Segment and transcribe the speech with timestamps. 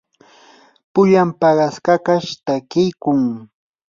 [0.93, 3.21] pullan paqas kakash takiykun.